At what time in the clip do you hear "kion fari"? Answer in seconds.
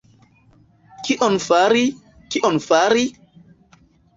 1.09-1.83, 2.37-3.07